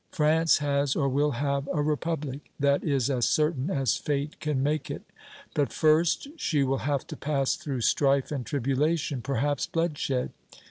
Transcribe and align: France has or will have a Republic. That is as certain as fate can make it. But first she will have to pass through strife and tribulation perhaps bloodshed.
France 0.09 0.57
has 0.57 0.95
or 0.95 1.07
will 1.07 1.29
have 1.33 1.69
a 1.71 1.79
Republic. 1.83 2.49
That 2.59 2.83
is 2.83 3.07
as 3.07 3.27
certain 3.27 3.69
as 3.69 3.97
fate 3.97 4.39
can 4.39 4.63
make 4.63 4.89
it. 4.89 5.03
But 5.53 5.71
first 5.71 6.27
she 6.37 6.63
will 6.63 6.79
have 6.89 7.05
to 7.05 7.15
pass 7.15 7.55
through 7.55 7.81
strife 7.81 8.31
and 8.31 8.43
tribulation 8.43 9.21
perhaps 9.21 9.67
bloodshed. 9.67 10.31